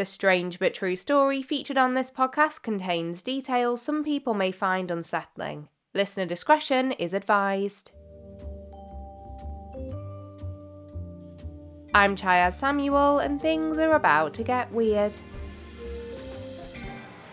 [0.00, 4.90] The strange but true story featured on this podcast contains details some people may find
[4.90, 5.68] unsettling.
[5.92, 7.90] Listener discretion is advised.
[11.94, 15.12] I'm Chyaz Samuel, and things are about to get weird.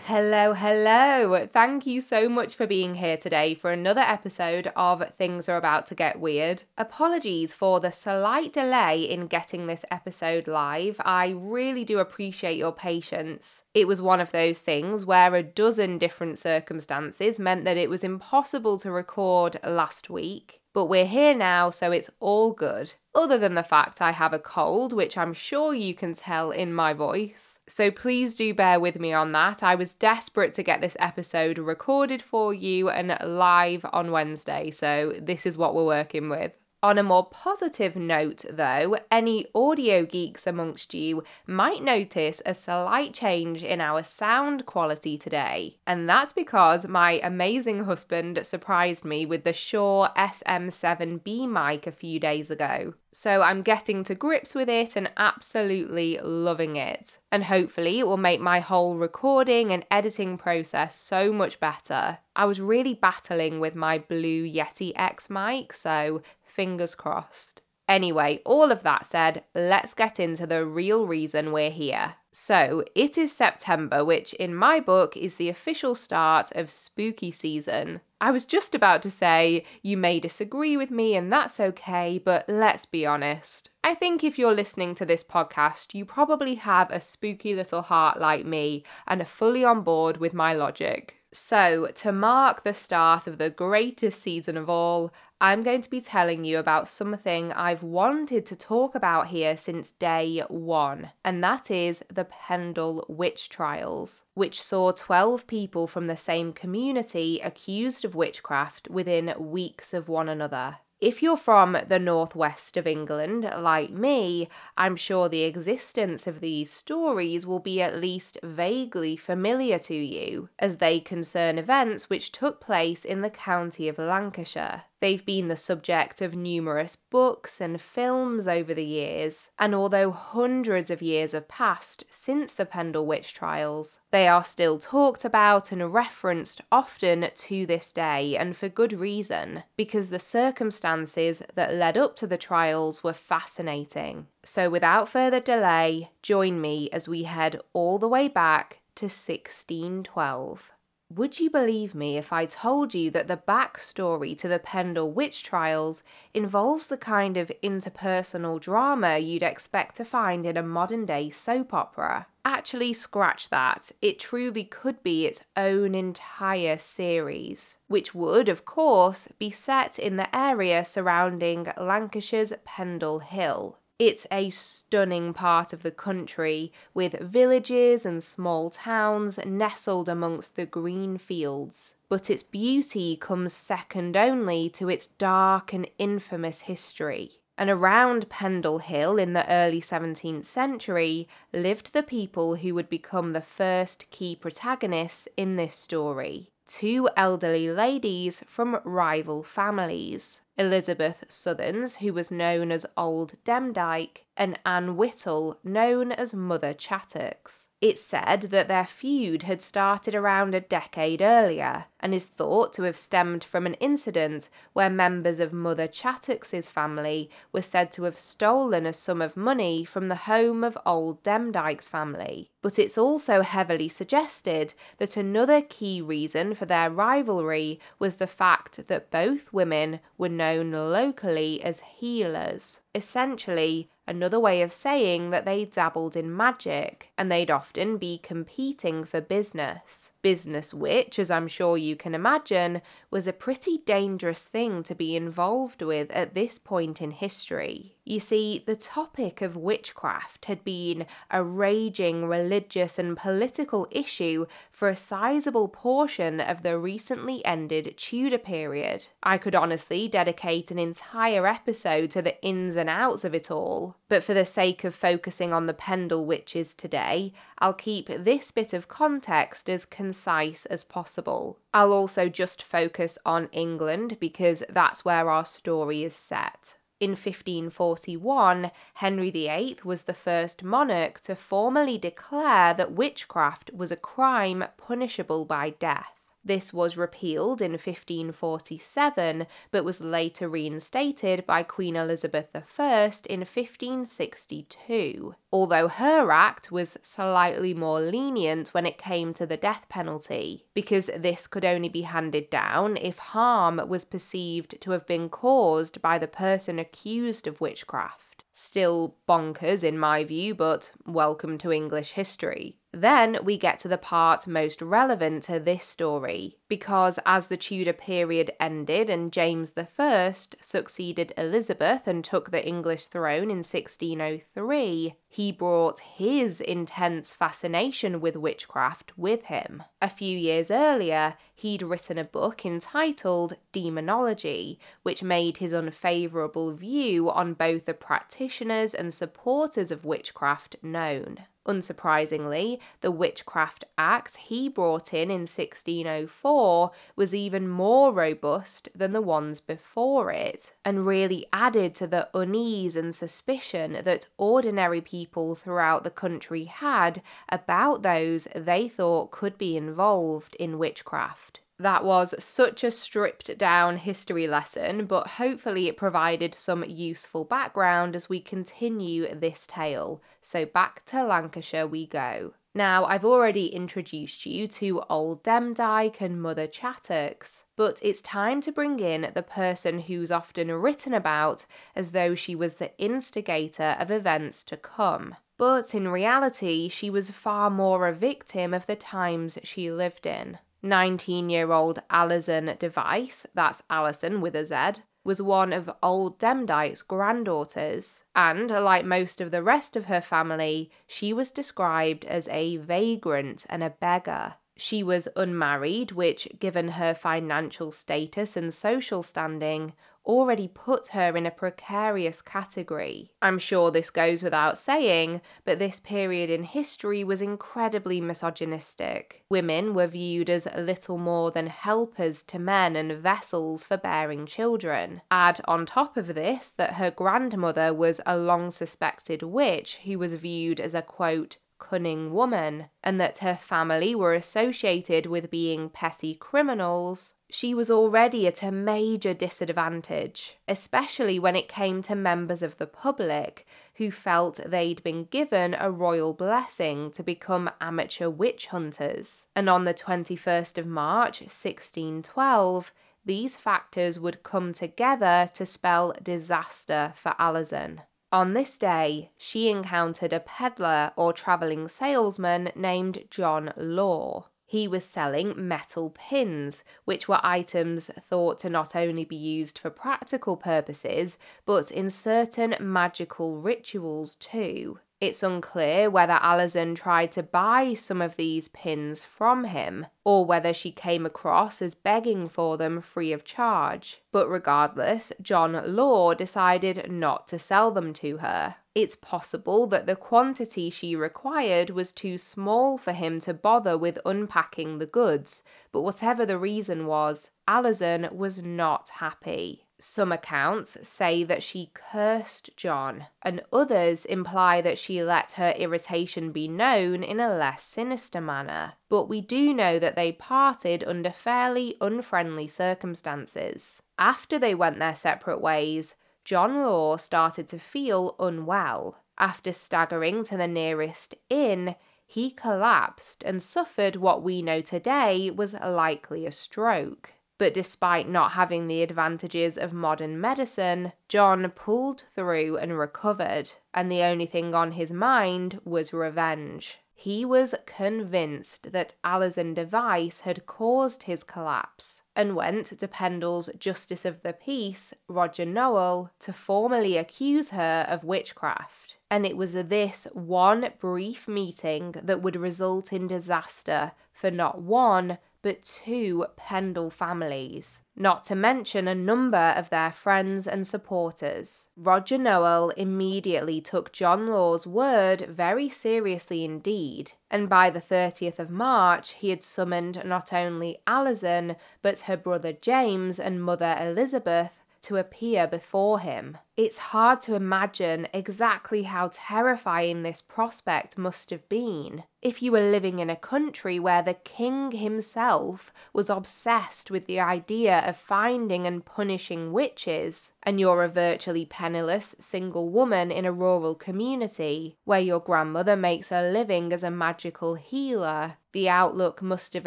[0.08, 1.46] Hello, hello.
[1.52, 5.86] Thank you so much for being here today for another episode of Things Are About
[5.88, 6.62] to Get Weird.
[6.78, 10.98] Apologies for the slight delay in getting this episode live.
[11.04, 13.64] I really do appreciate your patience.
[13.74, 18.02] It was one of those things where a dozen different circumstances meant that it was
[18.02, 20.57] impossible to record last week.
[20.74, 22.94] But we're here now, so it's all good.
[23.14, 26.72] Other than the fact I have a cold, which I'm sure you can tell in
[26.72, 27.58] my voice.
[27.66, 29.62] So please do bear with me on that.
[29.62, 35.14] I was desperate to get this episode recorded for you and live on Wednesday, so
[35.20, 36.52] this is what we're working with.
[36.80, 43.12] On a more positive note, though, any audio geeks amongst you might notice a slight
[43.12, 45.78] change in our sound quality today.
[45.88, 52.20] And that's because my amazing husband surprised me with the Shure SM7B mic a few
[52.20, 52.94] days ago.
[53.10, 57.18] So I'm getting to grips with it and absolutely loving it.
[57.32, 62.18] And hopefully, it will make my whole recording and editing process so much better.
[62.36, 66.22] I was really battling with my Blue Yeti X mic, so
[66.58, 67.62] fingers crossed.
[67.88, 72.16] Anyway, all of that said, let's get into the real reason we're here.
[72.32, 78.00] So, it is September, which in my book is the official start of spooky season.
[78.20, 82.44] I was just about to say, you may disagree with me and that's okay, but
[82.48, 83.70] let's be honest.
[83.84, 88.18] I think if you're listening to this podcast, you probably have a spooky little heart
[88.20, 91.17] like me and are fully on board with my logic.
[91.30, 95.12] So, to mark the start of the greatest season of all,
[95.42, 99.90] I'm going to be telling you about something I've wanted to talk about here since
[99.90, 106.16] day one, and that is the Pendle witch trials, which saw 12 people from the
[106.16, 110.78] same community accused of witchcraft within weeks of one another.
[111.00, 116.72] If you're from the northwest of England, like me, I'm sure the existence of these
[116.72, 122.60] stories will be at least vaguely familiar to you, as they concern events which took
[122.60, 124.82] place in the county of Lancashire.
[125.00, 130.90] They've been the subject of numerous books and films over the years, and although hundreds
[130.90, 135.92] of years have passed since the Pendle witch trials, they are still talked about and
[135.92, 142.16] referenced often to this day, and for good reason, because the circumstances that led up
[142.16, 144.26] to the trials were fascinating.
[144.42, 150.72] So, without further delay, join me as we head all the way back to 1612.
[151.14, 155.42] Would you believe me if I told you that the backstory to the Pendle witch
[155.42, 156.02] trials
[156.34, 161.72] involves the kind of interpersonal drama you'd expect to find in a modern day soap
[161.72, 162.26] opera?
[162.44, 163.90] Actually, scratch that.
[164.02, 170.16] It truly could be its own entire series, which would, of course, be set in
[170.16, 173.78] the area surrounding Lancashire's Pendle Hill.
[173.98, 180.66] It's a stunning part of the country with villages and small towns nestled amongst the
[180.66, 181.96] green fields.
[182.08, 187.40] But its beauty comes second only to its dark and infamous history.
[187.56, 193.32] And around Pendle Hill in the early 17th century lived the people who would become
[193.32, 200.42] the first key protagonists in this story two elderly ladies from rival families.
[200.58, 207.67] Elizabeth Southerns, who was known as Old Demdike, and Anne Whittle, known as Mother Chattox.
[207.80, 212.82] It's said that their feud had started around a decade earlier and is thought to
[212.82, 218.18] have stemmed from an incident where members of Mother Chattox's family were said to have
[218.18, 222.50] stolen a sum of money from the home of old Demdike's family.
[222.62, 228.88] But it's also heavily suggested that another key reason for their rivalry was the fact
[228.88, 232.80] that both women were known locally as healers.
[232.92, 239.04] Essentially, another way of saying that they dabbled in magic, and they'd often be competing
[239.04, 240.12] for business.
[240.22, 245.14] Business, which, as I'm sure you can imagine, was a pretty dangerous thing to be
[245.14, 247.94] involved with at this point in history.
[248.08, 254.88] You see, the topic of witchcraft had been a raging religious and political issue for
[254.88, 259.08] a sizable portion of the recently ended Tudor period.
[259.22, 263.94] I could honestly dedicate an entire episode to the ins and outs of it all,
[264.08, 268.72] but for the sake of focusing on the Pendle witches today, I'll keep this bit
[268.72, 271.58] of context as concise as possible.
[271.74, 276.77] I'll also just focus on England because that's where our story is set.
[277.00, 283.96] In 1541, Henry VIII was the first monarch to formally declare that witchcraft was a
[283.96, 286.17] crime punishable by death.
[286.48, 295.34] This was repealed in 1547, but was later reinstated by Queen Elizabeth I in 1562,
[295.52, 301.10] although her act was slightly more lenient when it came to the death penalty, because
[301.14, 306.16] this could only be handed down if harm was perceived to have been caused by
[306.16, 308.44] the person accused of witchcraft.
[308.54, 312.78] Still bonkers in my view, but welcome to English history.
[312.92, 317.92] Then we get to the part most relevant to this story, because as the Tudor
[317.92, 325.52] period ended and James I succeeded Elizabeth and took the English throne in 1603, he
[325.52, 329.82] brought his intense fascination with witchcraft with him.
[330.00, 337.30] A few years earlier, he'd written a book entitled Daemonologie, which made his unfavourable view
[337.30, 341.40] on both the practitioners and supporters of witchcraft known.
[341.68, 349.20] Unsurprisingly, the Witchcraft Act he brought in in 1604 was even more robust than the
[349.20, 356.04] ones before it, and really added to the unease and suspicion that ordinary people throughout
[356.04, 357.20] the country had
[357.50, 361.60] about those they thought could be involved in witchcraft.
[361.80, 368.16] That was such a stripped down history lesson, but hopefully it provided some useful background
[368.16, 370.20] as we continue this tale.
[370.40, 372.54] So back to Lancashire we go.
[372.74, 378.72] Now, I've already introduced you to Old Demdike and Mother Chattox, but it's time to
[378.72, 381.64] bring in the person who's often written about
[381.94, 385.36] as though she was the instigator of events to come.
[385.56, 390.58] But in reality, she was far more a victim of the times she lived in.
[390.82, 397.02] 19 year old Alizon Device, that's Alizon with a Z, was one of old Demdike's
[397.02, 402.76] granddaughters, and like most of the rest of her family, she was described as a
[402.76, 404.54] vagrant and a beggar.
[404.76, 409.92] She was unmarried, which, given her financial status and social standing,
[410.28, 413.32] already put her in a precarious category.
[413.40, 419.42] I'm sure this goes without saying, but this period in history was incredibly misogynistic.
[419.48, 425.22] Women were viewed as little more than helpers to men and vessels for bearing children.
[425.30, 430.34] Add on top of this that her grandmother was a long suspected witch who was
[430.34, 436.34] viewed as a quote, cunning woman, and that her family were associated with being petty
[436.34, 442.76] criminals, she was already at a major disadvantage, especially when it came to members of
[442.76, 449.46] the public who felt they'd been given a royal blessing to become amateur witch hunters.
[449.56, 452.92] And on the 21st of March 1612,
[453.24, 458.02] these factors would come together to spell disaster for Alizon.
[458.30, 464.48] On this day, she encountered a peddler or travelling salesman named John Law.
[464.66, 469.88] He was selling metal pins, which were items thought to not only be used for
[469.88, 474.98] practical purposes, but in certain magical rituals too.
[475.20, 480.72] It's unclear whether Alizon tried to buy some of these pins from him, or whether
[480.72, 484.22] she came across as begging for them free of charge.
[484.30, 488.76] But regardless, John Law decided not to sell them to her.
[488.94, 494.20] It's possible that the quantity she required was too small for him to bother with
[494.24, 499.87] unpacking the goods, but whatever the reason was, Alizon was not happy.
[500.00, 506.52] Some accounts say that she cursed John, and others imply that she let her irritation
[506.52, 508.92] be known in a less sinister manner.
[509.08, 514.00] But we do know that they parted under fairly unfriendly circumstances.
[514.18, 516.14] After they went their separate ways,
[516.44, 519.18] John Law started to feel unwell.
[519.36, 525.74] After staggering to the nearest inn, he collapsed and suffered what we know today was
[525.74, 527.32] likely a stroke.
[527.58, 534.10] But despite not having the advantages of modern medicine, John pulled through and recovered, and
[534.10, 537.00] the only thing on his mind was revenge.
[537.20, 544.24] He was convinced that Alizon Device had caused his collapse and went to Pendle's Justice
[544.24, 549.16] of the Peace, Roger Nowell, to formally accuse her of witchcraft.
[549.28, 555.38] And it was this one brief meeting that would result in disaster for not one,
[555.62, 561.86] but two Pendle families, not to mention a number of their friends and supporters.
[561.96, 568.70] Roger Nowell immediately took John Law's word very seriously indeed, and by the 30th of
[568.70, 575.16] March he had summoned not only Alizon, but her brother James and mother Elizabeth to
[575.16, 576.58] appear before him.
[576.76, 582.90] It's hard to imagine exactly how terrifying this prospect must have been if you were
[582.90, 588.86] living in a country where the king himself was obsessed with the idea of finding
[588.86, 595.20] and punishing witches, and you're a virtually penniless single woman in a rural community where
[595.20, 598.54] your grandmother makes a living as a magical healer.
[598.72, 599.86] The outlook must have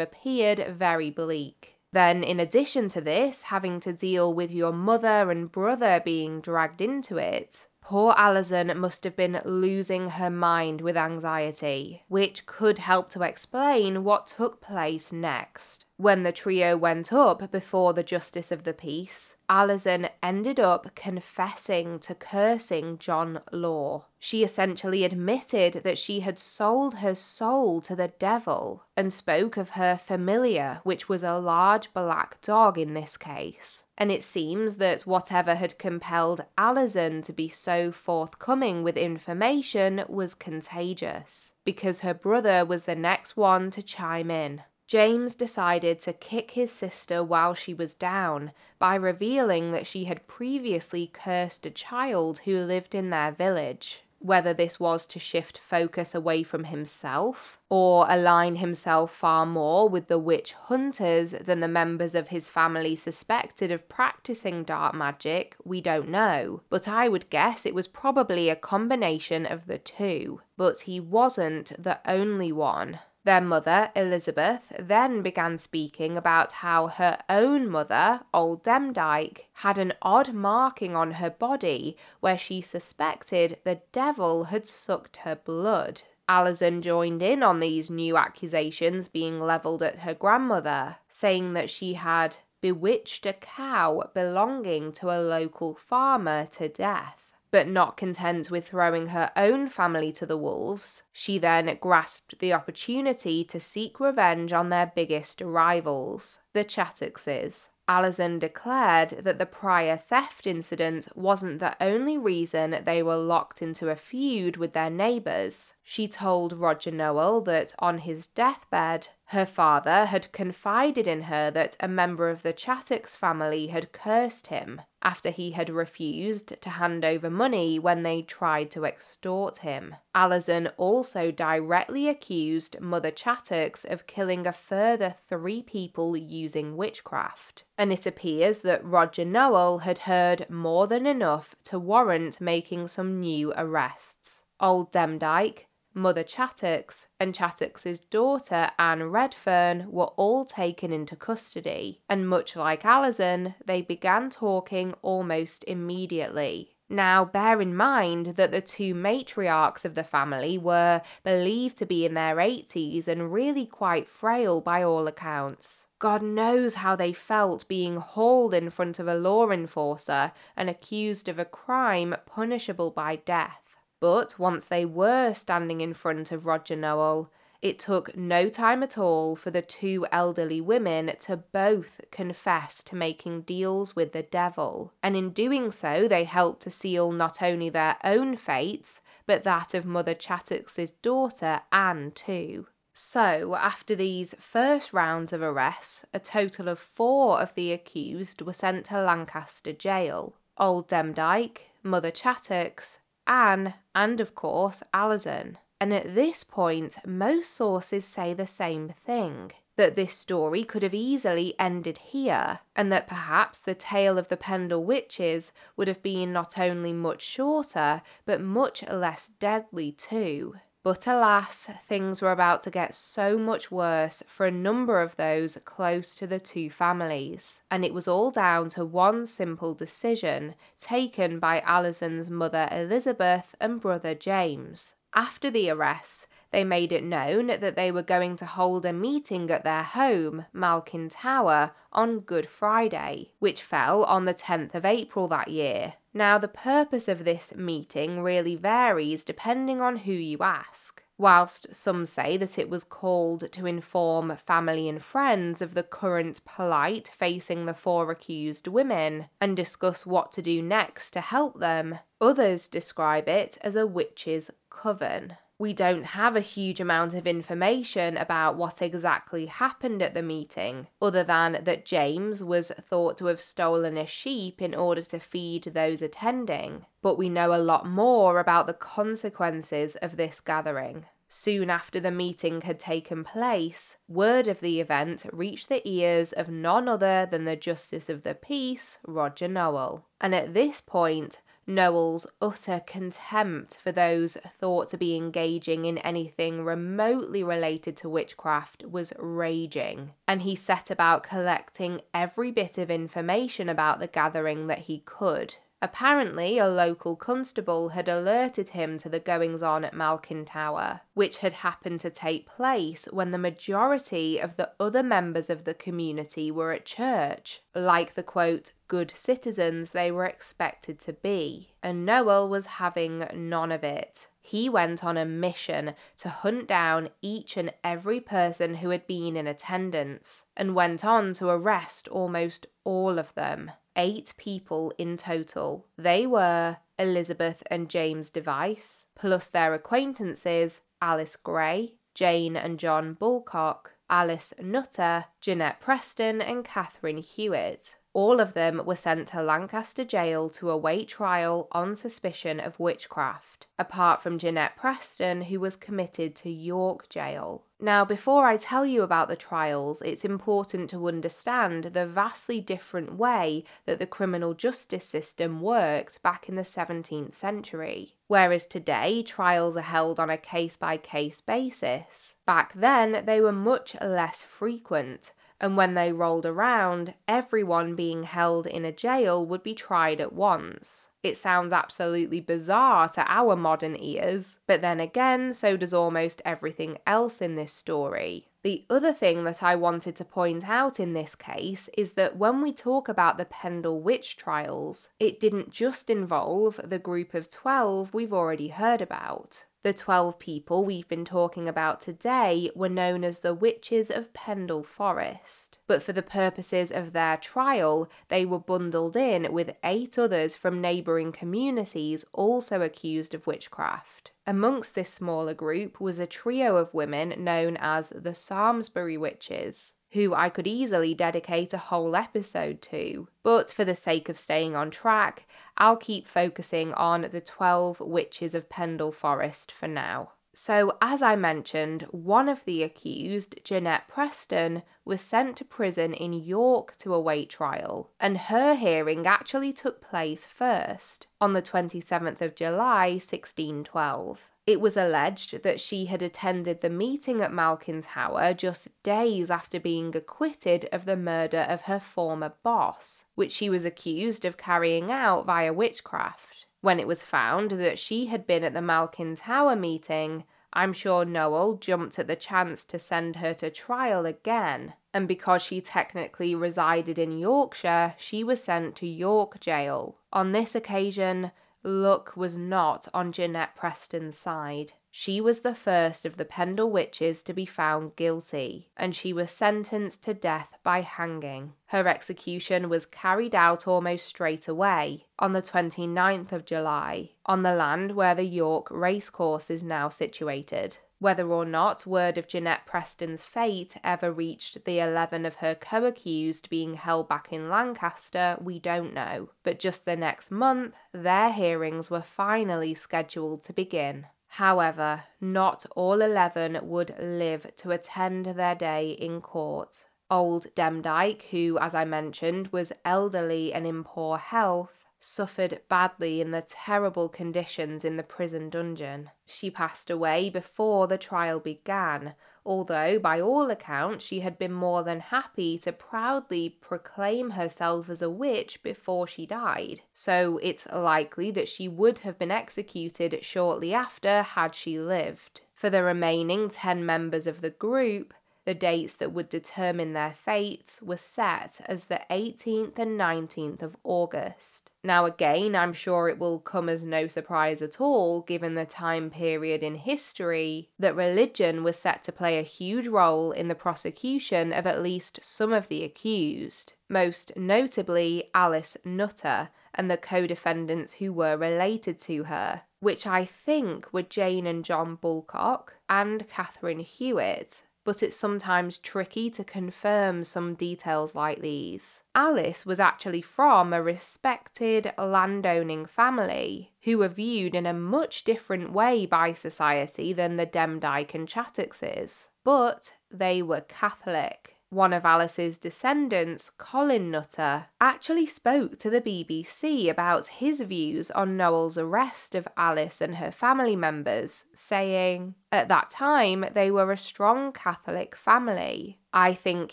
[0.00, 1.71] appeared very bleak.
[1.92, 6.80] Then, in addition to this, having to deal with your mother and brother being dragged
[6.80, 13.10] into it, poor Alizon must have been losing her mind with anxiety, which could help
[13.10, 15.84] to explain what took place next.
[15.96, 21.98] When the trio went up before the Justice of the Peace, Alizon ended up confessing
[22.00, 24.06] to cursing John Law.
[24.18, 29.70] She essentially admitted that she had sold her soul to the devil and spoke of
[29.70, 33.84] her familiar, which was a large black dog in this case.
[34.02, 40.34] And it seems that whatever had compelled Alizon to be so forthcoming with information was
[40.34, 44.64] contagious, because her brother was the next one to chime in.
[44.88, 50.26] James decided to kick his sister while she was down by revealing that she had
[50.26, 54.01] previously cursed a child who lived in their village.
[54.24, 60.06] Whether this was to shift focus away from himself or align himself far more with
[60.06, 65.80] the witch hunters than the members of his family suspected of practicing dark magic, we
[65.80, 66.62] don't know.
[66.70, 70.40] But I would guess it was probably a combination of the two.
[70.56, 73.00] But he wasn't the only one.
[73.24, 79.92] Their mother, Elizabeth, then began speaking about how her own mother, Old Demdike, had an
[80.02, 86.02] odd marking on her body where she suspected the devil had sucked her blood.
[86.28, 91.94] Alizon joined in on these new accusations being levelled at her grandmother, saying that she
[91.94, 97.31] had bewitched a cow belonging to a local farmer to death.
[97.52, 102.54] But not content with throwing her own family to the wolves, she then grasped the
[102.54, 107.68] opportunity to seek revenge on their biggest rivals, the Chattoxes.
[107.86, 113.90] Alizon declared that the prior theft incident wasn't the only reason they were locked into
[113.90, 115.74] a feud with their neighbours.
[115.82, 121.76] She told Roger Nowell that on his deathbed, her father had confided in her that
[121.80, 127.04] a member of the Chattox family had cursed him after he had refused to hand
[127.04, 129.96] over money when they tried to extort him.
[130.14, 137.64] Alizon also directly accused Mother Chattox of killing a further three people using witchcraft.
[137.76, 143.18] And it appears that Roger Nowell had heard more than enough to warrant making some
[143.18, 144.44] new arrests.
[144.60, 152.28] Old Demdike, Mother Chattox and Chattox's daughter Anne Redfern were all taken into custody, and
[152.28, 156.76] much like Alizon, they began talking almost immediately.
[156.88, 162.04] Now, bear in mind that the two matriarchs of the family were believed to be
[162.04, 165.86] in their 80s and really quite frail by all accounts.
[165.98, 171.28] God knows how they felt being hauled in front of a law enforcer and accused
[171.28, 173.71] of a crime punishable by death.
[174.02, 177.30] But once they were standing in front of Roger Nowell,
[177.60, 182.96] it took no time at all for the two elderly women to both confess to
[182.96, 184.92] making deals with the devil.
[185.04, 189.72] And in doing so, they helped to seal not only their own fates, but that
[189.72, 192.66] of Mother Chattox's daughter, Anne, too.
[192.92, 198.52] So, after these first rounds of arrests, a total of four of the accused were
[198.52, 200.34] sent to Lancaster jail.
[200.58, 205.58] Old Demdike, Mother Chattox, Anne, and of course Alizon.
[205.80, 210.94] And at this point, most sources say the same thing that this story could have
[210.94, 216.32] easily ended here, and that perhaps the tale of the Pendle witches would have been
[216.32, 220.56] not only much shorter, but much less deadly too.
[220.84, 225.56] But alas, things were about to get so much worse for a number of those
[225.64, 231.38] close to the two families, and it was all down to one simple decision taken
[231.38, 234.96] by Alizon's mother Elizabeth and brother James.
[235.14, 239.50] After the arrests, they made it known that they were going to hold a meeting
[239.52, 245.28] at their home, Malkin Tower, on Good Friday, which fell on the 10th of April
[245.28, 245.94] that year.
[246.14, 251.02] Now, the purpose of this meeting really varies depending on who you ask.
[251.16, 256.44] Whilst some say that it was called to inform family and friends of the current
[256.44, 261.98] plight facing the four accused women and discuss what to do next to help them,
[262.20, 265.36] others describe it as a witch's coven.
[265.62, 270.88] We don't have a huge amount of information about what exactly happened at the meeting,
[271.00, 275.62] other than that James was thought to have stolen a sheep in order to feed
[275.72, 276.86] those attending.
[277.00, 281.06] But we know a lot more about the consequences of this gathering.
[281.28, 286.48] Soon after the meeting had taken place, word of the event reached the ears of
[286.48, 290.06] none other than the Justice of the Peace, Roger Nowell.
[290.20, 291.40] And at this point,
[291.74, 298.84] Nowell's utter contempt for those thought to be engaging in anything remotely related to witchcraft
[298.84, 304.80] was raging, and he set about collecting every bit of information about the gathering that
[304.80, 305.54] he could.
[305.84, 311.38] Apparently, a local constable had alerted him to the goings on at Malkin Tower, which
[311.38, 316.52] had happened to take place when the majority of the other members of the community
[316.52, 322.48] were at church, like the quote, good citizens they were expected to be, and Nowell
[322.48, 324.28] was having none of it.
[324.40, 329.36] He went on a mission to hunt down each and every person who had been
[329.36, 335.86] in attendance, and went on to arrest almost all of them eight people in total.
[335.96, 343.92] They were Elizabeth and James Device, plus their acquaintances Alice Gray, Jane and John Bulcock,
[344.08, 347.96] Alice Nutter, Jeanette Preston, and Catherine Hewitt.
[348.14, 353.68] All of them were sent to Lancaster jail to await trial on suspicion of witchcraft,
[353.78, 357.64] apart from Jeanette Preston, who was committed to York jail.
[357.80, 363.14] Now, before I tell you about the trials, it's important to understand the vastly different
[363.14, 368.16] way that the criminal justice system worked back in the 17th century.
[368.28, 372.36] Whereas today, trials are held on a case by case basis.
[372.46, 378.66] Back then, they were much less frequent and when they rolled around, everyone being held
[378.66, 381.08] in a jail would be tried at once.
[381.22, 386.98] It sounds absolutely bizarre to our modern ears, but then again, so does almost everything
[387.06, 388.48] else in this story.
[388.64, 392.60] The other thing that I wanted to point out in this case is that when
[392.60, 398.12] we talk about the Pendle witch trials, it didn't just involve the group of 12
[398.12, 399.64] we've already heard about.
[399.84, 404.84] The 12 people we've been talking about today were known as the Witches of Pendle
[404.84, 410.54] Forest, but for the purposes of their trial, they were bundled in with eight others
[410.54, 414.30] from neighbouring communities also accused of witchcraft.
[414.46, 420.34] Amongst this smaller group was a trio of women known as the Samlesbury Witches who
[420.34, 423.28] I could easily dedicate a whole episode to.
[423.42, 425.46] But for the sake of staying on track,
[425.76, 430.32] I'll keep focusing on the 12 Witches of Pendle Forest for now.
[430.54, 436.34] So, as I mentioned, one of the accused, Jeanette Preston, was sent to prison in
[436.34, 442.54] York to await trial, and her hearing actually took place first on the 27th of
[442.54, 444.50] July 1612.
[444.66, 449.80] It was alleged that she had attended the meeting at Malkin Tower just days after
[449.80, 455.10] being acquitted of the murder of her former boss, which she was accused of carrying
[455.10, 456.51] out via witchcraft.
[456.82, 460.42] When it was found that she had been at the Malkin Tower meeting,
[460.72, 465.62] I'm sure Nowell jumped at the chance to send her to trial again, and because
[465.62, 470.16] she technically resided in Yorkshire, she was sent to York Jail.
[470.32, 471.52] On this occasion,
[471.84, 474.94] luck was not on Jeanette Preston's side.
[475.14, 479.50] She was the first of the Pendle witches to be found guilty, and she was
[479.50, 481.74] sentenced to death by hanging.
[481.88, 487.74] Her execution was carried out almost straight away, on the 29th of July, on the
[487.74, 490.96] land where the York racecourse is now situated.
[491.18, 496.06] Whether or not word of Jeanette Preston's fate ever reached the 11 of her co
[496.06, 499.50] accused being held back in Lancaster, we don't know.
[499.62, 504.28] But just the next month, their hearings were finally scheduled to begin.
[504.56, 510.04] However, not all 11 would live to attend their day in court.
[510.30, 516.50] Old Demdike, who, as I mentioned, was elderly and in poor health, suffered badly in
[516.50, 519.30] the terrible conditions in the prison dungeon.
[519.46, 525.02] She passed away before the trial began, although by all accounts she had been more
[525.02, 530.00] than happy to proudly proclaim herself as a witch before she died.
[530.12, 535.62] So it's likely that she would have been executed shortly after had she lived.
[535.74, 538.32] For the remaining 10 members of the group,
[538.64, 543.96] the dates that would determine their fates were set as the 18th and 19th of
[544.04, 544.90] August.
[545.04, 549.30] Now, again, I'm sure it will come as no surprise at all, given the time
[549.30, 554.72] period in history, that religion was set to play a huge role in the prosecution
[554.72, 561.14] of at least some of the accused, most notably Alice Nutter and the co defendants
[561.14, 562.82] who were related to her.
[563.00, 569.50] which I think were Jane and John Bulcock and Catherine Hewitt, but it's sometimes tricky
[569.50, 572.22] to confirm some details like these.
[572.34, 578.92] Alice was actually from a respected landowning family who were viewed in a much different
[578.92, 584.71] way by society than the Demdike and Chattoxes, but they were Catholic.
[584.92, 591.56] One of Alice's descendants, Colin Nutter, actually spoke to the BBC about his views on
[591.56, 597.16] Nowell's arrest of Alice and her family members, saying, At that time, they were a
[597.16, 599.18] strong Catholic family.
[599.32, 599.92] I think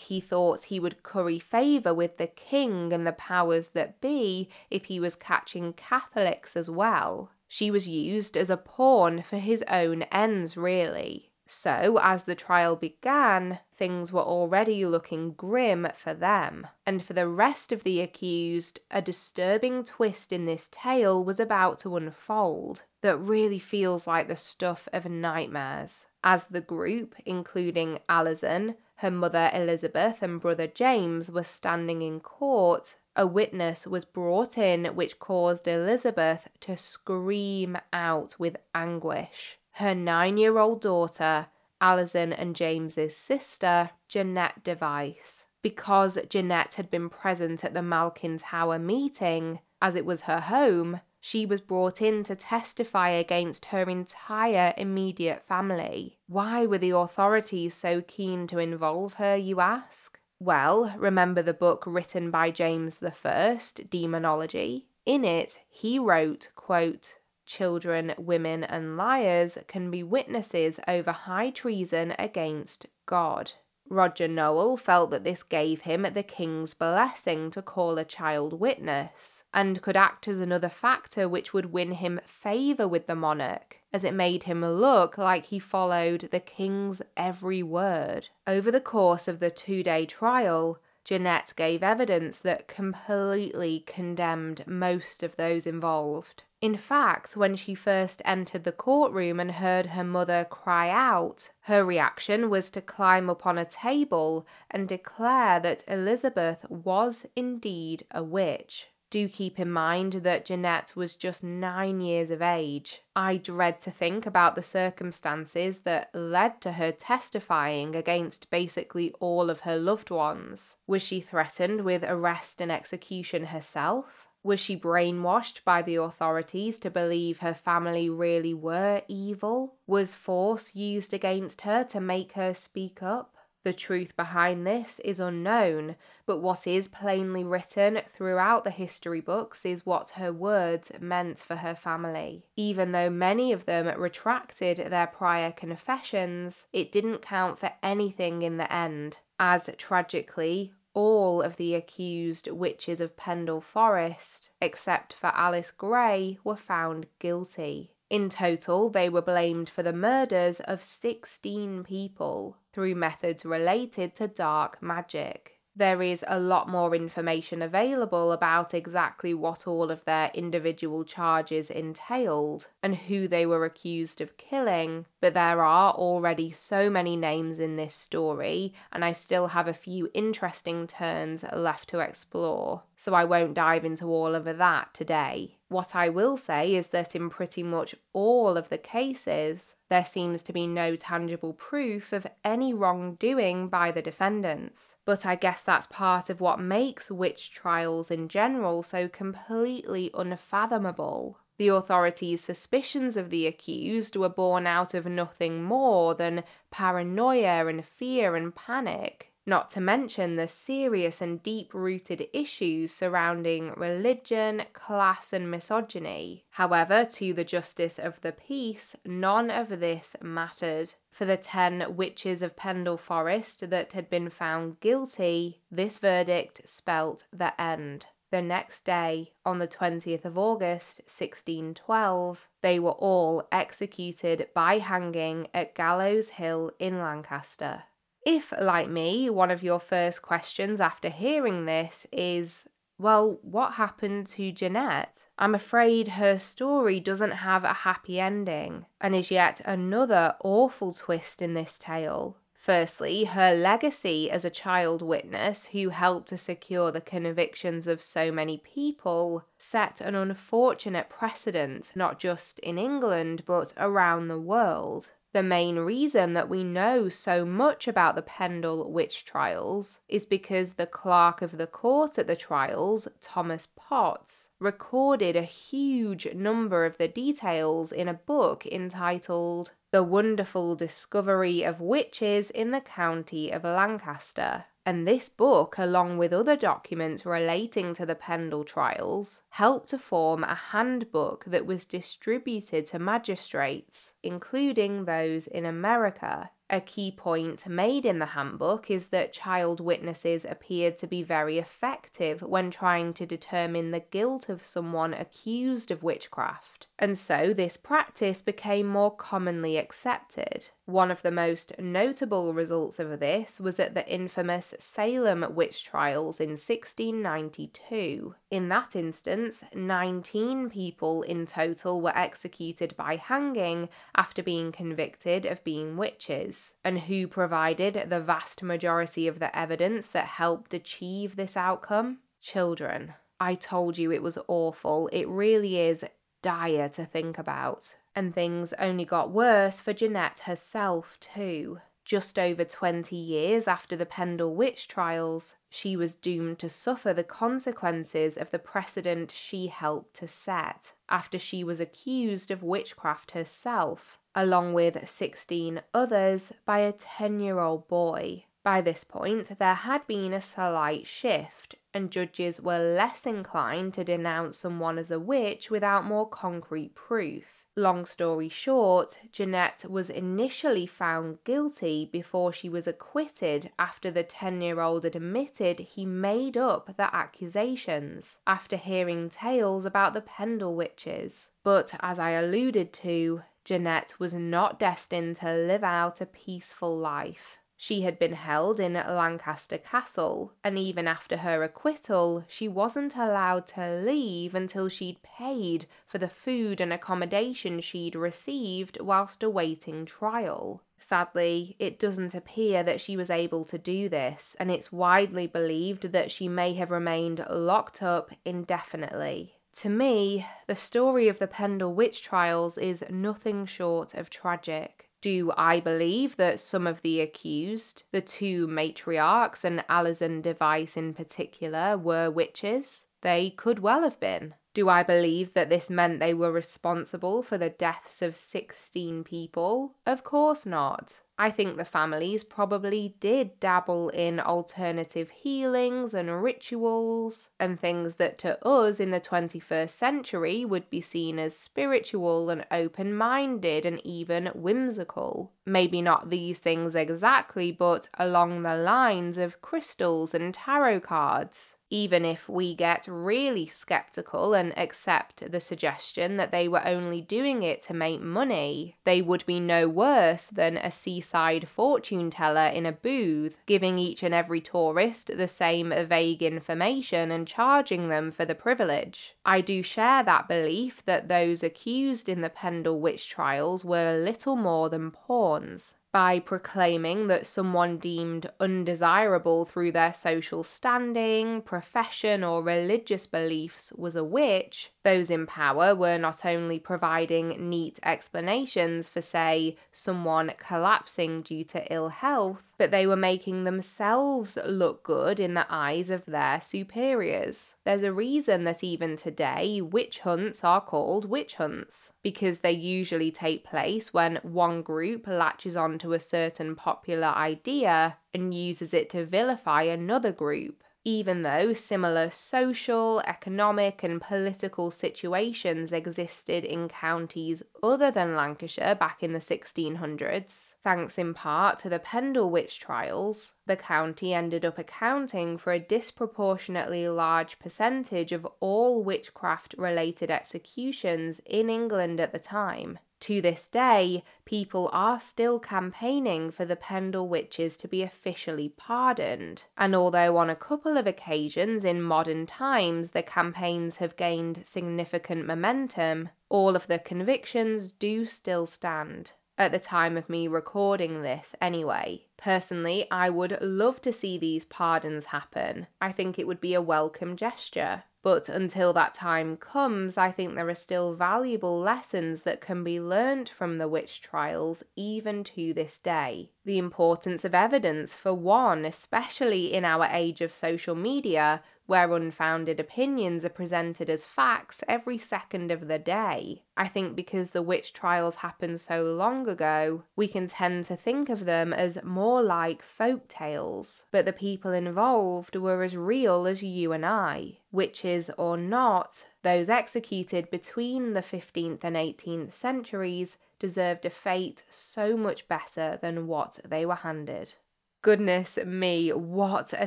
[0.00, 4.84] he thought he would curry favour with the king and the powers that be if
[4.84, 7.30] he was catching Catholics as well.
[7.48, 11.29] She was used as a pawn for his own ends, really.
[11.52, 16.68] So, as the trial began, things were already looking grim for them.
[16.86, 21.80] And for the rest of the accused, a disturbing twist in this tale was about
[21.80, 26.06] to unfold that really feels like the stuff of nightmares.
[26.22, 32.94] As the group, including Alizon, her mother Elizabeth, and brother James, were standing in court,
[33.16, 40.36] a witness was brought in which caused Elizabeth to scream out with anguish her nine
[40.36, 41.46] year old daughter,
[41.80, 45.46] Alizon and James's sister, Jeanette Device.
[45.62, 51.00] Because Jeanette had been present at the Malkin Tower meeting, as it was her home,
[51.20, 56.18] she was brought in to testify against her entire immediate family.
[56.26, 60.18] Why were the authorities so keen to involve her, you ask?
[60.38, 64.84] Well, remember the book written by James I, Daemonologie?
[65.04, 67.16] In it, he wrote, quote,
[67.50, 73.52] children, women, and liars can be witnesses over high treason against God.
[73.88, 79.42] Roger Nowell felt that this gave him the king's blessing to call a child witness,
[79.52, 84.04] and could act as another factor which would win him favour with the monarch, as
[84.04, 88.28] it made him look like he followed the king's every word.
[88.46, 90.78] Over the course of the two day trial,
[91.10, 96.44] Jeanette gave evidence that completely condemned most of those involved.
[96.60, 101.84] In fact, when she first entered the courtroom and heard her mother cry out, her
[101.84, 108.22] reaction was to climb up on a table and declare that Elizabeth was indeed a
[108.22, 108.86] witch.
[109.10, 113.02] Do keep in mind that Jeanette was just nine years of age.
[113.16, 119.50] I dread to think about the circumstances that led to her testifying against basically all
[119.50, 120.76] of her loved ones.
[120.86, 124.28] Was she threatened with arrest and execution herself?
[124.44, 129.74] Was she brainwashed by the authorities to believe her family really were evil?
[129.88, 133.34] Was force used against her to make her speak up?
[133.62, 139.66] The truth behind this is unknown, but what is plainly written throughout the history books
[139.66, 142.46] is what her words meant for her family.
[142.56, 148.56] Even though many of them retracted their prior confessions, it didn't count for anything in
[148.56, 155.70] the end, as tragically, all of the accused witches of Pendle Forest, except for Alice
[155.70, 157.92] Gray, were found guilty.
[158.10, 164.28] In total, they were blamed for the murders of 16 people through methods related to
[164.28, 170.30] dark magic there is a lot more information available about exactly what all of their
[170.34, 176.90] individual charges entailed and who they were accused of killing, but there are already so
[176.90, 182.00] many names in this story, and I still have a few interesting turns left to
[182.00, 185.56] explore, so I won't dive into all of that today.
[185.70, 190.42] What I will say is that in pretty much all of the cases, there seems
[190.42, 194.96] to be no tangible proof of any wrongdoing by the defendants.
[195.04, 201.38] But I guess that's part of what makes witch trials in general so completely unfathomable.
[201.56, 207.84] The authorities' suspicions of the accused were born out of nothing more than paranoia and
[207.84, 215.32] fear and panic not to mention the serious and deep rooted issues surrounding religion, class,
[215.32, 216.44] and misogyny.
[216.50, 220.92] However, to the justice of the peace, none of this mattered.
[221.10, 227.24] For the ten witches of Pendle Forest that had been found guilty, this verdict spelt
[227.32, 228.06] the end.
[228.30, 235.48] The next day, on the 20th of August 1612, they were all executed by hanging
[235.52, 237.82] at Gallows Hill in Lancaster.
[238.24, 244.26] If, like me, one of your first questions after hearing this is, well, what happened
[244.28, 245.24] to Jeanette?
[245.38, 251.40] I'm afraid her story doesn't have a happy ending and is yet another awful twist
[251.40, 252.36] in this tale.
[252.52, 258.30] Firstly, her legacy as a child witness who helped to secure the convictions of so
[258.30, 265.08] many people set an unfortunate precedent not just in England but around the world.
[265.32, 270.74] The main reason that we know so much about the Pendle witch trials is because
[270.74, 276.98] the clerk of the court at the trials, Thomas Potts, recorded a huge number of
[276.98, 283.62] the details in a book entitled The Wonderful Discovery of Witches in the County of
[283.62, 284.64] Lancaster.
[284.86, 290.42] And this book, along with other documents relating to the Pendle trials, helped to form
[290.42, 296.50] a handbook that was distributed to magistrates, including those in America.
[296.70, 301.58] A key point made in the handbook is that child witnesses appeared to be very
[301.58, 307.78] effective when trying to determine the guilt of someone accused of witchcraft, and so this
[307.78, 310.68] practice became more commonly accepted.
[310.84, 316.40] One of the most notable results of this was at the infamous Salem witch trials
[316.40, 318.34] in 1692.
[318.50, 325.64] In that instance, 19 people in total were executed by hanging after being convicted of
[325.64, 331.56] being witches and who provided the vast majority of the evidence that helped achieve this
[331.56, 332.18] outcome?
[332.42, 333.14] Children.
[333.42, 335.08] I told you it was awful.
[335.14, 336.04] It really is
[336.42, 337.96] dire to think about.
[338.14, 341.80] And things only got worse for Jeanette herself, too.
[342.04, 347.22] Just over 20 years after the Pendle witch trials, she was doomed to suffer the
[347.22, 354.18] consequences of the precedent she helped to set after she was accused of witchcraft herself
[354.34, 358.44] along with 16 others by a 10 year old boy.
[358.62, 364.04] By this point, there had been a slight shift, and judges were less inclined to
[364.04, 367.60] denounce someone as a witch without more concrete proof.
[367.76, 374.60] Long story short, Jeanette was initially found guilty before she was acquitted after the 10
[374.60, 380.74] year old had admitted he made up the accusations after hearing tales about the Pendle
[380.74, 381.48] witches.
[381.62, 387.59] But as I alluded to, Jeanette was not destined to live out a peaceful life.
[387.82, 393.66] She had been held in Lancaster Castle, and even after her acquittal, she wasn't allowed
[393.68, 400.82] to leave until she'd paid for the food and accommodation she'd received whilst awaiting trial.
[400.98, 406.12] Sadly, it doesn't appear that she was able to do this, and it's widely believed
[406.12, 409.54] that she may have remained locked up indefinitely.
[409.76, 414.99] To me, the story of the Pendle witch trials is nothing short of tragic.
[415.20, 421.12] Do I believe that some of the accused, the two matriarchs and Alizon Device in
[421.12, 423.06] particular, were witches?
[423.22, 424.54] They could well have been.
[424.72, 429.96] Do I believe that this meant they were responsible for the deaths of 16 people?
[430.06, 431.20] Of course not.
[431.42, 438.36] I think the families probably did dabble in alternative healings and rituals and things that
[438.40, 444.04] to us in the 21st century would be seen as spiritual and open minded and
[444.04, 445.50] even whimsical.
[445.64, 452.24] Maybe not these things exactly, but along the lines of crystals and tarot cards even
[452.24, 457.82] if we get really skeptical and accept the suggestion that they were only doing it
[457.82, 462.92] to make money, they would be no worse than a seaside fortune teller in a
[462.92, 468.54] booth, giving each and every tourist the same vague information and charging them for the
[468.54, 469.34] privilege.
[469.44, 474.56] I do share that belief that those accused in the Pendle witch trials were little
[474.56, 482.62] more than pawns by proclaiming that someone deemed undesirable through their social standing, profession, or
[482.62, 489.20] religious beliefs was a witch, those in power were not only providing neat explanations for,
[489.20, 495.52] say, someone collapsing due to ill health, but they were making themselves look good in
[495.52, 497.74] the eyes of their superiors.
[497.84, 503.30] There's a reason that even today witch hunts are called witch hunts, because they usually
[503.30, 509.26] take place when one group latches onto a certain popular idea and uses it to
[509.26, 518.12] vilify another group even though similar social, economic, and political situations existed in counties other
[518.12, 520.76] than Lancashire back in the 1600s.
[520.84, 525.80] Thanks in part to the Pendle witch trials, the county ended up accounting for a
[525.80, 533.00] disproportionately large percentage of all witchcraft related executions in England at the time.
[533.20, 539.64] To this day, people are still campaigning for the Pendle witches to be officially pardoned,
[539.76, 545.46] and although on a couple of occasions in modern times the campaigns have gained significant
[545.46, 549.32] momentum, all of the convictions do still stand.
[549.60, 552.24] at the time of me recording this anyway.
[552.38, 555.86] Personally, I would love to see these pardons happen.
[556.00, 558.04] I think it would be a welcome gesture.
[558.22, 563.00] But until that time comes, I think there are still valuable lessons that can be
[563.00, 566.50] learnt from the witch trials even to this day.
[566.64, 572.78] The importance of evidence, for one, especially in our age of social media, where unfounded
[572.78, 576.62] opinions are presented as facts every second of the day.
[576.76, 581.28] I think because the witch trials happened so long ago, we can tend to think
[581.28, 586.62] of them as more like folk tales, but the people involved were as real as
[586.62, 587.58] you and I.
[587.72, 595.16] Witches or not, those executed between the 15th and 18th centuries deserved a fate so
[595.16, 597.54] much better than what they were handed.
[598.02, 599.86] Goodness me, what a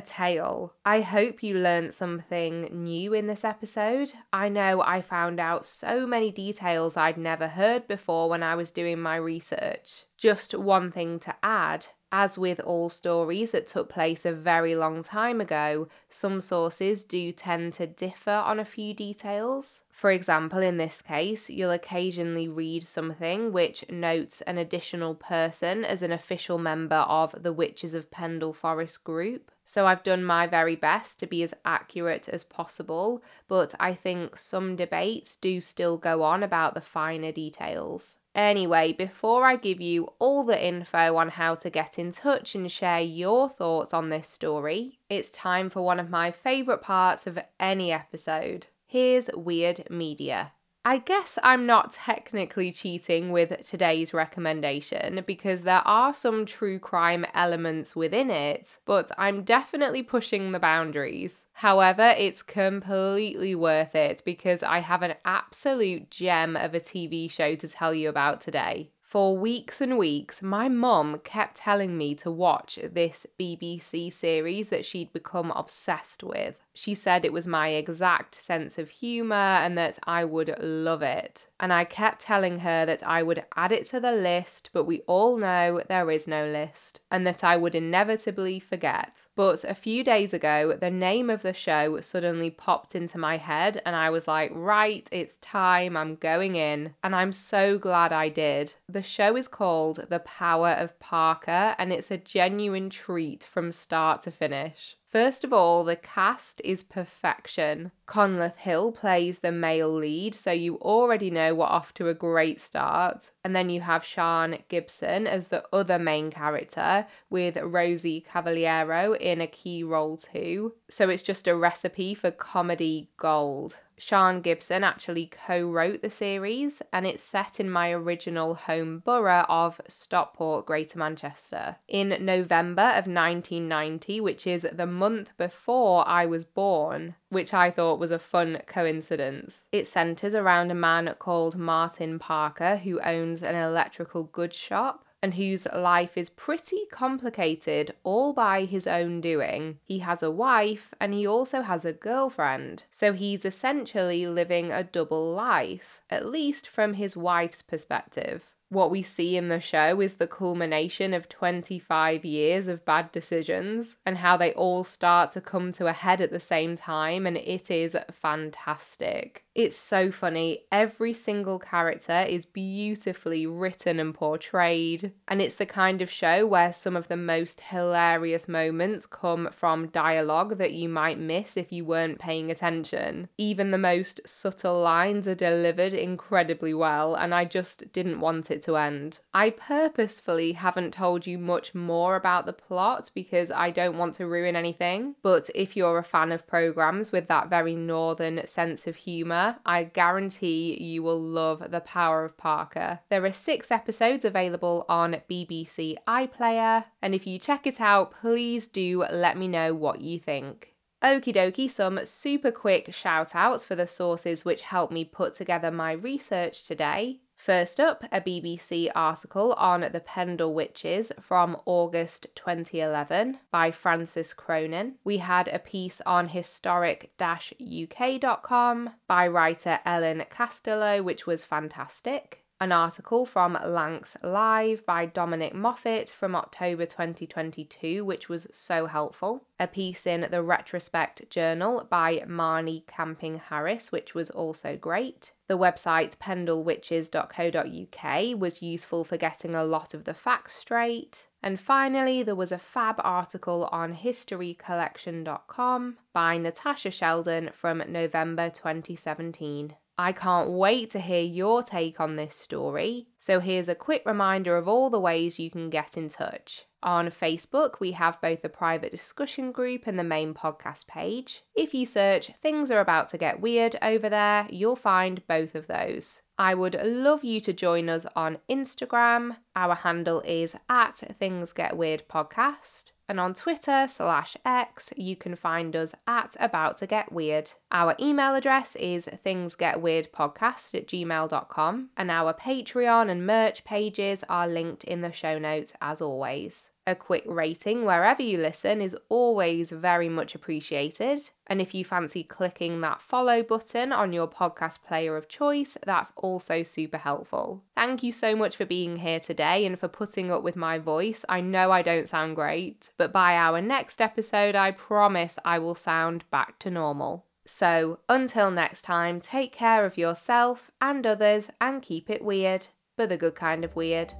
[0.00, 0.74] tale.
[0.84, 4.12] I hope you learned something new in this episode.
[4.32, 8.70] I know I found out so many details I'd never heard before when I was
[8.70, 10.04] doing my research.
[10.16, 15.02] Just one thing to add as with all stories that took place a very long
[15.02, 19.82] time ago, some sources do tend to differ on a few details.
[19.90, 26.02] For example, in this case, you'll occasionally read something which notes an additional person as
[26.02, 29.50] an official member of the Witches of Pendle Forest group.
[29.64, 34.36] So I've done my very best to be as accurate as possible, but I think
[34.36, 38.18] some debates do still go on about the finer details.
[38.34, 42.70] Anyway, before I give you all the info on how to get in touch and
[42.70, 47.38] share your thoughts on this story, it's time for one of my favourite parts of
[47.58, 48.66] any episode.
[48.86, 50.52] Here's Weird Media.
[50.86, 57.24] I guess I'm not technically cheating with today's recommendation because there are some true crime
[57.32, 61.46] elements within it, but I'm definitely pushing the boundaries.
[61.54, 67.54] However, it's completely worth it because I have an absolute gem of a TV show
[67.54, 68.90] to tell you about today.
[69.00, 74.84] For weeks and weeks, my mum kept telling me to watch this BBC series that
[74.84, 76.56] she'd become obsessed with.
[76.76, 81.46] She said it was my exact sense of humour and that I would love it.
[81.60, 85.00] And I kept telling her that I would add it to the list, but we
[85.02, 89.26] all know there is no list, and that I would inevitably forget.
[89.36, 93.80] But a few days ago, the name of the show suddenly popped into my head,
[93.86, 96.94] and I was like, right, it's time, I'm going in.
[97.04, 98.74] And I'm so glad I did.
[98.88, 104.22] The show is called The Power of Parker, and it's a genuine treat from start
[104.22, 104.96] to finish.
[105.14, 107.92] First of all, the cast is perfection.
[108.08, 112.60] Conleth Hill plays the male lead, so you already know we're off to a great
[112.60, 113.30] start.
[113.44, 119.40] And then you have Sian Gibson as the other main character, with Rosie Cavaliero in
[119.40, 120.74] a key role too.
[120.90, 123.76] So it's just a recipe for comedy gold.
[123.98, 129.46] Sian Gibson actually co wrote the series, and it's set in my original home borough
[129.48, 131.76] of Stockport, Greater Manchester.
[131.86, 137.98] In November of 1990, which is the month before I was born, which I thought
[137.98, 139.66] was a fun coincidence.
[139.72, 145.32] It centres around a man called Martin Parker who owns an electrical goods shop and
[145.32, 149.78] whose life is pretty complicated all by his own doing.
[149.82, 154.84] He has a wife and he also has a girlfriend, so he's essentially living a
[154.84, 160.14] double life, at least from his wife's perspective what we see in the show is
[160.14, 165.72] the culmination of 25 years of bad decisions and how they all start to come
[165.72, 169.44] to a head at the same time, and it is fantastic.
[169.54, 170.64] It's so funny.
[170.72, 176.72] Every single character is beautifully written and portrayed, and it's the kind of show where
[176.72, 181.84] some of the most hilarious moments come from dialogue that you might miss if you
[181.84, 183.28] weren't paying attention.
[183.38, 188.63] Even the most subtle lines are delivered incredibly well, and I just didn't want it
[188.64, 189.20] to end.
[189.32, 194.26] I purposefully haven't told you much more about the plot because I don't want to
[194.26, 198.96] ruin anything, but if you're a fan of programs with that very northern sense of
[198.96, 203.00] humour, I guarantee you will love The Power of Parker.
[203.10, 208.68] There are six episodes available on BBC iPlayer, and if you check it out, please
[208.68, 210.74] do let me know what you think.
[211.04, 215.70] Okie dokie, some super quick shout outs for the sources which helped me put together
[215.70, 217.20] my research today.
[217.44, 224.94] First up, a BBC article on the Pendle Witches from August 2011 by Frances Cronin.
[225.04, 232.43] We had a piece on historic-uk.com by writer Ellen Castelow, which was fantastic.
[232.64, 239.44] An article from Lancs Live by Dominic Moffat from October 2022, which was so helpful,
[239.60, 245.32] a piece in the Retrospect Journal by Marnie Camping Harris, which was also great.
[245.46, 251.28] The website pendlewitches.co.uk was useful for getting a lot of the facts straight.
[251.42, 259.76] And finally, there was a fab article on historycollection.com by Natasha Sheldon from November 2017.
[259.96, 263.06] I can't wait to hear your take on this story.
[263.18, 266.66] So, here's a quick reminder of all the ways you can get in touch.
[266.82, 271.42] On Facebook, we have both the private discussion group and the main podcast page.
[271.54, 275.66] If you search Things Are About to Get Weird over there, you'll find both of
[275.66, 276.22] those.
[276.38, 279.36] I would love you to join us on Instagram.
[279.54, 282.90] Our handle is at Things Get Weird Podcast.
[283.08, 287.52] And on Twitter slash X, you can find us at About to Get Weird.
[287.70, 294.84] Our email address is thingsgetweirdpodcast at gmail.com, and our Patreon and merch pages are linked
[294.84, 296.70] in the show notes as always.
[296.86, 301.30] A quick rating wherever you listen is always very much appreciated.
[301.46, 306.12] And if you fancy clicking that follow button on your podcast player of choice, that's
[306.16, 307.62] also super helpful.
[307.74, 311.24] Thank you so much for being here today and for putting up with my voice.
[311.26, 315.74] I know I don't sound great, but by our next episode, I promise I will
[315.74, 317.24] sound back to normal.
[317.46, 323.08] So, until next time, take care of yourself and others and keep it weird, but
[323.08, 324.12] the good kind of weird.